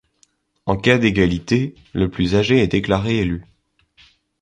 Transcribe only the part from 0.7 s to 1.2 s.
cas